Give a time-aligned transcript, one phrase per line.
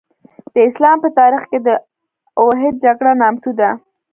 [0.53, 1.69] د اسلام په تاریخ کې د
[2.41, 3.69] اوحد جګړه نامتو ده.